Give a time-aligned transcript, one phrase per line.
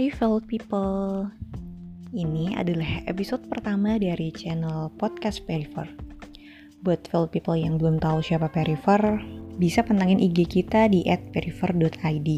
[0.00, 1.28] Hai fellow people.
[2.16, 5.84] Ini adalah episode pertama dari channel podcast Perifer.
[6.80, 9.20] Buat fellow people yang belum tahu siapa Perifer
[9.60, 12.30] Bisa pantangin IG kita di @perifer.id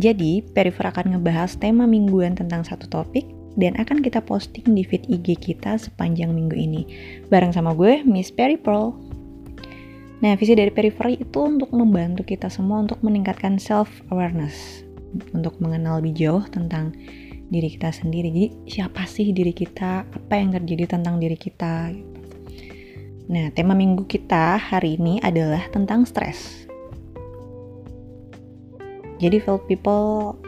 [0.00, 5.04] Jadi, Perifer akan ngebahas tema mingguan tentang satu topik Dan akan kita posting di feed
[5.04, 6.88] IG kita sepanjang minggu ini.
[7.28, 8.96] Bareng sama gue, Miss Peri Pearl
[10.24, 14.87] Nah, visi dari Periphery itu untuk membantu kita semua untuk meningkatkan self-awareness
[15.32, 16.92] untuk mengenal lebih jauh tentang
[17.48, 18.28] diri kita sendiri.
[18.28, 20.04] Jadi siapa sih diri kita?
[20.04, 21.92] Apa yang terjadi tentang diri kita?
[23.28, 26.64] Nah, tema minggu kita hari ini adalah tentang stres.
[29.20, 30.38] Jadi, felt people,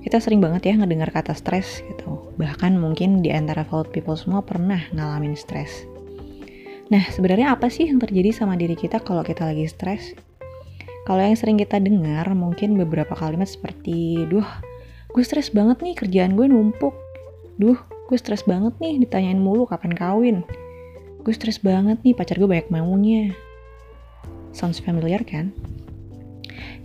[0.00, 2.32] kita sering banget ya ngedengar kata stres gitu.
[2.40, 5.84] Bahkan mungkin di antara felt people semua pernah ngalamin stres.
[6.88, 10.16] Nah, sebenarnya apa sih yang terjadi sama diri kita kalau kita lagi stres?
[11.10, 14.46] Kalau yang sering kita dengar mungkin beberapa kalimat seperti, duh,
[15.10, 16.94] gue stres banget nih kerjaan gue numpuk.
[17.58, 17.74] Duh,
[18.06, 20.46] gue stres banget nih ditanyain mulu kapan kawin.
[21.26, 23.34] Gue stres banget nih pacar gue banyak maunya.
[24.54, 25.50] Sounds familiar kan?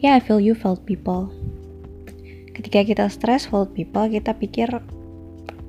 [0.01, 1.29] Ya, yeah, I feel you felt people.
[2.57, 4.73] Ketika kita stres, felt people, kita pikir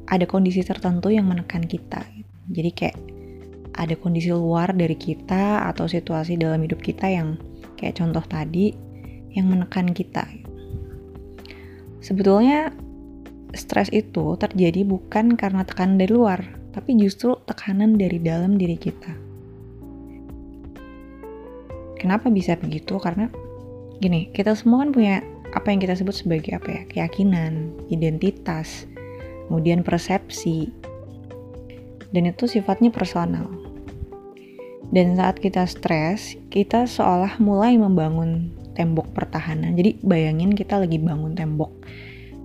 [0.09, 2.09] ada kondisi tertentu yang menekan kita.
[2.49, 2.97] Jadi kayak
[3.77, 7.37] ada kondisi luar dari kita atau situasi dalam hidup kita yang
[7.77, 8.73] kayak contoh tadi
[9.37, 10.25] yang menekan kita.
[12.01, 12.73] Sebetulnya
[13.53, 16.41] stres itu terjadi bukan karena tekanan dari luar,
[16.73, 19.13] tapi justru tekanan dari dalam diri kita.
[21.97, 23.01] Kenapa bisa begitu?
[23.01, 23.27] Karena
[23.99, 25.17] gini, kita semua kan punya
[25.57, 26.83] apa yang kita sebut sebagai apa ya?
[26.87, 28.85] Keyakinan, identitas,
[29.49, 30.69] kemudian persepsi.
[32.13, 33.66] Dan itu sifatnya personal.
[34.95, 39.75] Dan saat kita stres, kita seolah mulai membangun tembok pertahanan.
[39.75, 41.73] Jadi bayangin kita lagi bangun tembok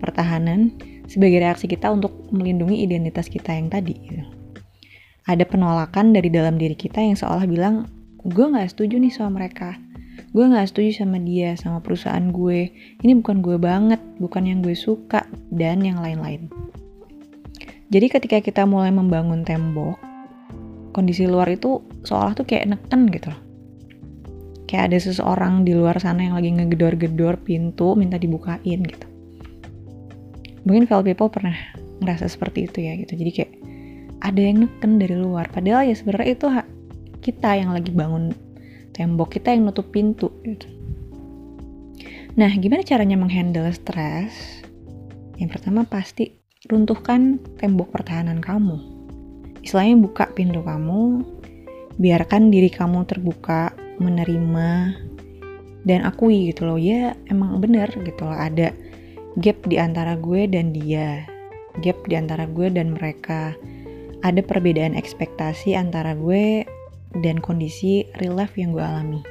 [0.01, 0.73] pertahanan
[1.05, 3.93] sebagai reaksi kita untuk melindungi identitas kita yang tadi.
[3.93, 4.25] Gitu.
[5.27, 7.85] Ada penolakan dari dalam diri kita yang seolah bilang,
[8.25, 9.77] gue gak setuju nih sama mereka.
[10.33, 12.73] Gue gak setuju sama dia, sama perusahaan gue.
[13.05, 16.49] Ini bukan gue banget, bukan yang gue suka, dan yang lain-lain.
[17.91, 20.10] Jadi ketika kita mulai membangun tembok,
[20.91, 23.41] kondisi luar itu seolah tuh kayak neken gitu loh.
[24.67, 29.07] Kayak ada seseorang di luar sana yang lagi ngegedor-gedor pintu minta dibukain gitu.
[30.63, 31.55] Mungkin fel people pernah
[31.99, 33.19] ngerasa seperti itu ya gitu.
[33.19, 33.51] Jadi kayak
[34.21, 35.49] ada yang neken dari luar.
[35.51, 36.47] Padahal ya sebenarnya itu
[37.19, 38.31] kita yang lagi bangun
[38.95, 40.67] tembok kita yang nutup pintu gitu.
[42.39, 44.63] Nah gimana caranya menghandle stres?
[45.35, 46.37] Yang pertama pasti
[46.69, 49.00] runtuhkan tembok pertahanan kamu
[49.61, 51.25] istilahnya buka pintu kamu
[52.01, 54.97] biarkan diri kamu terbuka menerima
[55.85, 58.73] dan akui gitu loh ya emang bener gitu loh ada
[59.39, 61.25] gap di antara gue dan dia
[61.79, 63.55] gap di antara gue dan mereka
[64.21, 66.65] ada perbedaan ekspektasi antara gue
[67.19, 69.21] dan kondisi real life yang gue alami.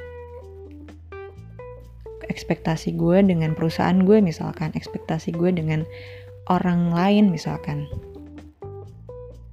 [2.27, 5.83] Ekspektasi gue dengan perusahaan gue misalkan ekspektasi gue dengan
[6.47, 7.87] orang lain misalkan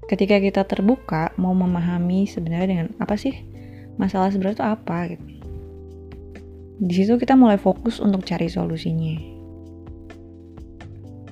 [0.08, 3.36] ketika kita terbuka mau memahami sebenarnya dengan apa sih
[4.00, 5.26] masalah sebenarnya itu apa gitu.
[6.78, 9.18] Di situ kita mulai fokus untuk cari solusinya.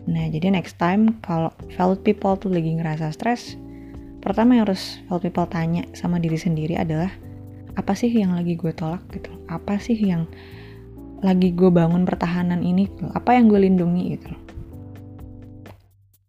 [0.07, 3.59] Nah, jadi next time kalau valid people tuh lagi ngerasa stres,
[4.23, 7.11] pertama yang harus valid people tanya sama diri sendiri adalah
[7.75, 9.31] apa sih yang lagi gue tolak gitu?
[9.51, 10.27] Apa sih yang
[11.23, 12.91] lagi gue bangun pertahanan ini?
[13.15, 14.46] Apa yang gue lindungi gitu?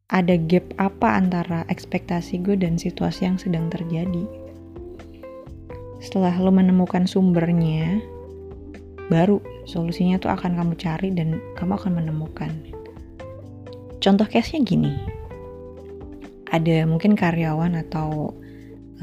[0.07, 4.23] Ada gap apa antara ekspektasi gue dan situasi yang sedang terjadi.
[5.99, 7.99] Setelah lo menemukan sumbernya,
[9.11, 12.51] baru solusinya tuh akan kamu cari dan kamu akan menemukan.
[13.99, 14.93] Contoh case-nya gini.
[16.47, 18.31] Ada mungkin karyawan atau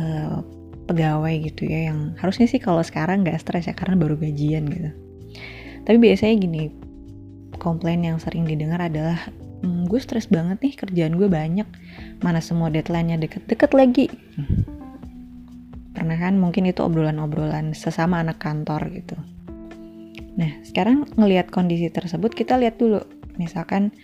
[0.01, 0.41] uh,
[0.89, 4.91] pegawai gitu ya yang harusnya sih kalau sekarang nggak stres ya karena baru gajian gitu.
[5.85, 6.73] Tapi biasanya gini,
[7.61, 9.21] komplain yang sering didengar adalah
[9.65, 11.65] hmm, gue stres banget nih kerjaan gue banyak.
[12.21, 14.13] Mana semua deadline-nya deket-deket lagi.
[15.97, 19.17] Pernah kan mungkin itu obrolan-obrolan sesama anak kantor gitu.
[20.37, 23.01] Nah sekarang ngelihat kondisi tersebut kita lihat dulu.
[23.41, 23.95] Misalkan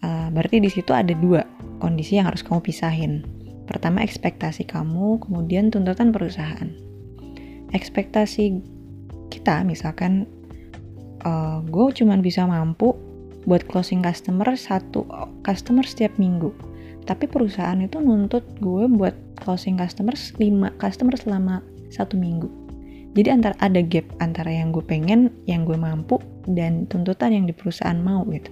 [0.00, 1.44] uh, berarti di situ ada dua
[1.78, 3.26] kondisi yang harus kamu pisahin.
[3.66, 6.70] Pertama ekspektasi kamu kemudian tuntutan perusahaan.
[7.74, 8.62] Ekspektasi
[9.28, 10.30] kita misalkan
[11.26, 12.94] uh, gue cuma bisa mampu
[13.46, 15.06] buat closing customer satu
[15.46, 16.50] customer setiap minggu.
[17.06, 22.50] Tapi perusahaan itu nuntut gue buat closing customer 5 customer selama satu minggu.
[23.14, 26.20] Jadi antara ada gap antara yang gue pengen yang gue mampu
[26.50, 28.50] dan tuntutan yang di perusahaan mau gitu.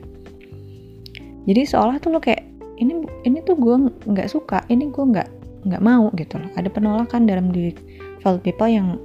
[1.44, 2.46] Jadi seolah tuh lo kayak
[2.81, 3.76] ini ini tuh gue
[4.08, 5.29] nggak suka ini gue nggak
[5.69, 6.49] nggak mau gitu loh.
[6.56, 7.76] Ada penolakan dalam diri
[8.25, 8.96] fellow people yang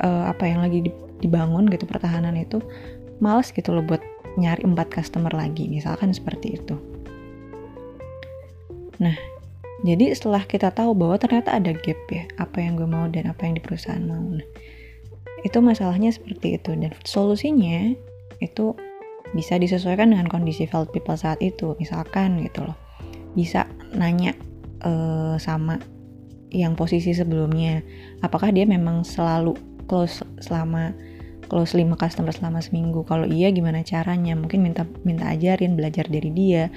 [0.00, 0.88] uh, apa yang lagi
[1.20, 2.60] dibangun gitu pertahanan itu
[3.20, 4.00] males gitu loh buat
[4.36, 5.68] nyari empat customer lagi.
[5.68, 6.76] Misalkan seperti itu.
[9.00, 9.16] Nah
[9.84, 13.44] jadi setelah kita tahu bahwa ternyata ada gap ya apa yang gue mau dan apa
[13.44, 14.24] yang di perusahaan mau.
[14.24, 14.46] Nah
[15.44, 16.72] itu masalahnya seperti itu.
[16.72, 17.92] Dan solusinya
[18.40, 18.72] itu
[19.34, 21.76] bisa disesuaikan dengan kondisi felt people saat itu.
[21.76, 22.76] Misalkan gitu loh.
[23.36, 24.32] Bisa nanya
[24.82, 25.76] uh, sama
[26.48, 27.84] yang posisi sebelumnya.
[28.24, 29.54] Apakah dia memang selalu
[29.86, 30.96] close selama
[31.46, 33.06] close 5 customer selama seminggu.
[33.06, 34.34] Kalau iya gimana caranya?
[34.34, 36.68] Mungkin minta minta ajarin belajar dari dia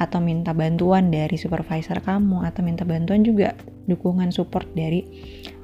[0.00, 3.54] atau minta bantuan dari supervisor kamu atau minta bantuan juga
[3.84, 5.04] dukungan support dari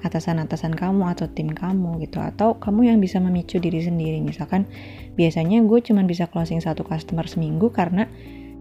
[0.04, 2.20] atasan-atasan kamu atau tim kamu gitu.
[2.20, 4.20] Atau kamu yang bisa memicu diri sendiri.
[4.22, 4.68] Misalkan
[5.16, 8.06] biasanya gue cuman bisa closing satu customer seminggu karena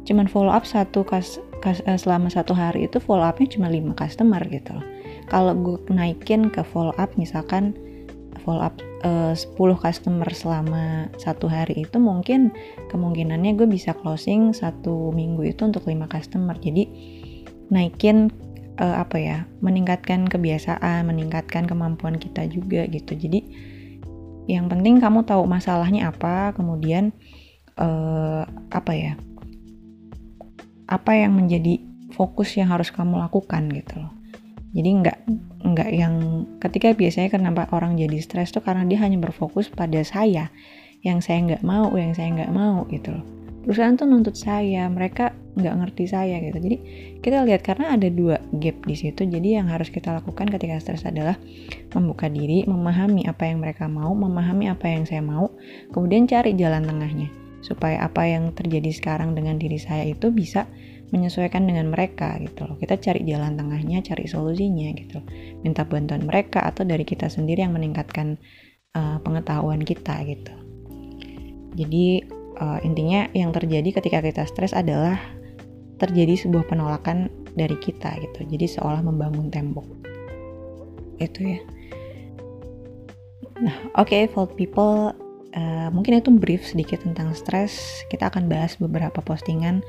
[0.07, 3.94] cuman follow up satu kas, kas uh, selama satu hari itu follow upnya cuma 5
[3.94, 4.74] customer gitu
[5.28, 7.75] kalau gue naikin ke follow up misalkan
[8.41, 8.75] follow up
[9.06, 12.51] uh, 10 customer selama satu hari itu mungkin
[12.89, 16.56] kemungkinannya gue bisa closing satu minggu itu untuk 5 customer.
[16.57, 16.83] Jadi
[17.69, 18.33] naikin
[18.81, 23.15] uh, apa ya meningkatkan kebiasaan meningkatkan kemampuan kita juga gitu.
[23.15, 23.39] Jadi
[24.50, 27.13] yang penting kamu tahu masalahnya apa kemudian
[27.77, 28.44] uh,
[28.74, 29.13] apa ya
[30.89, 31.77] apa yang menjadi
[32.18, 34.19] fokus yang harus kamu lakukan gitu loh
[34.69, 35.18] jadi nggak
[35.66, 40.54] nggak yang ketika biasanya kenapa orang jadi stres tuh karena dia hanya berfokus pada saya.
[41.00, 43.25] Yang saya nggak mau yang saya nggak mau gitu loh.
[43.66, 46.62] Perusahaan tuh nuntut saya mereka nggak ngerti saya gitu.
[46.62, 46.77] Jadi
[47.19, 49.25] kita lihat karena ada dua gap di situ.
[49.25, 51.36] Jadi yang harus kita lakukan ketika stres adalah
[51.95, 55.50] membuka diri memahami apa yang mereka mau memahami apa yang saya mau
[55.89, 57.31] kemudian cari jalan tengahnya.
[57.60, 60.69] Supaya apa yang terjadi sekarang dengan diri saya itu bisa
[61.10, 62.78] menyesuaikan dengan mereka gitu loh.
[62.78, 65.20] Kita cari jalan tengahnya, cari solusinya gitu.
[65.66, 68.38] Minta bantuan mereka atau dari kita sendiri yang meningkatkan
[68.94, 70.54] uh, pengetahuan kita gitu.
[71.78, 72.26] Jadi
[72.62, 75.18] uh, intinya yang terjadi ketika kita stres adalah
[76.00, 78.46] terjadi sebuah penolakan dari kita gitu.
[78.48, 79.86] Jadi seolah membangun tembok.
[81.20, 81.60] Itu ya.
[83.60, 85.12] Nah, oke, okay, fault people
[85.50, 88.06] Uh, mungkin itu brief sedikit tentang stres.
[88.06, 89.82] Kita akan bahas beberapa postingan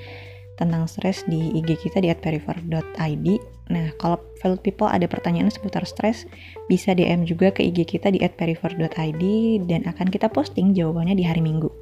[0.61, 3.27] tentang stres di IG kita di @perifer.id.
[3.73, 6.29] Nah, kalau fellow people ada pertanyaan seputar stres,
[6.69, 9.25] bisa DM juga ke IG kita di @perifer.id
[9.65, 11.73] dan akan kita posting jawabannya di hari Minggu.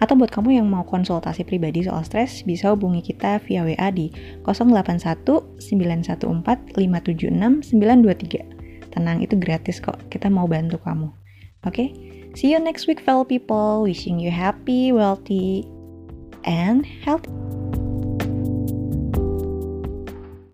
[0.00, 4.08] Atau buat kamu yang mau konsultasi pribadi soal stres, bisa hubungi kita via WA di
[4.42, 8.90] 081 914 576 923.
[8.90, 10.00] Tenang, itu gratis kok.
[10.08, 11.08] Kita mau bantu kamu.
[11.68, 11.70] Oke?
[11.70, 11.88] Okay?
[12.32, 13.84] See you next week, fellow people.
[13.84, 15.68] Wishing you happy, wealthy,
[16.48, 17.49] and healthy.